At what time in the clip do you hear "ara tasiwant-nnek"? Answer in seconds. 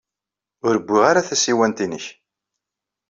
1.09-2.05